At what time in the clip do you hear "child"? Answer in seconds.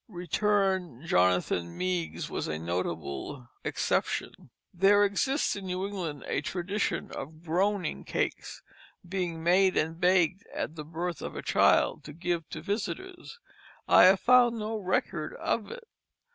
11.43-12.03